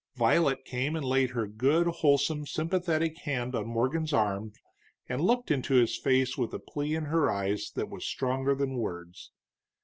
[0.15, 4.51] Violet came and laid her good wholesome, sympathetic hand on Morgan's arm
[5.07, 8.77] and looked into his face with a plea in her eyes that was stronger than
[8.77, 9.29] words.